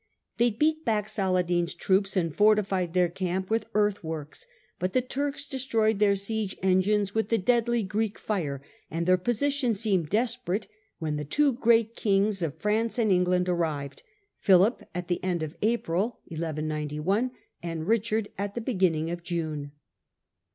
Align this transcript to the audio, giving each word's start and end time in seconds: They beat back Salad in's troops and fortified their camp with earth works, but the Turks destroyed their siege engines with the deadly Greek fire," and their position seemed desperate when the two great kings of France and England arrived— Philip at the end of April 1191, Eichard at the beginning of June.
They 0.37 0.49
beat 0.49 0.83
back 0.83 1.07
Salad 1.07 1.51
in's 1.51 1.75
troops 1.75 2.17
and 2.17 2.35
fortified 2.35 2.95
their 2.95 3.07
camp 3.07 3.51
with 3.51 3.67
earth 3.75 4.03
works, 4.03 4.47
but 4.79 4.93
the 4.93 5.01
Turks 5.03 5.47
destroyed 5.47 5.99
their 5.99 6.15
siege 6.15 6.57
engines 6.63 7.13
with 7.13 7.29
the 7.29 7.37
deadly 7.37 7.83
Greek 7.83 8.17
fire," 8.17 8.63
and 8.89 9.05
their 9.05 9.19
position 9.19 9.75
seemed 9.75 10.09
desperate 10.09 10.67
when 10.97 11.17
the 11.17 11.23
two 11.23 11.53
great 11.53 11.95
kings 11.95 12.41
of 12.41 12.57
France 12.57 12.97
and 12.97 13.11
England 13.11 13.47
arrived— 13.47 14.01
Philip 14.39 14.81
at 14.95 15.07
the 15.07 15.23
end 15.23 15.43
of 15.43 15.55
April 15.61 16.17
1191, 16.29 17.29
Eichard 17.63 18.25
at 18.39 18.55
the 18.55 18.61
beginning 18.61 19.11
of 19.11 19.21
June. 19.21 19.71